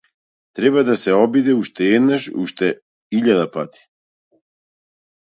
[0.55, 2.67] Треба да се обиде уште еднаш, уште
[3.15, 3.81] илјада пати.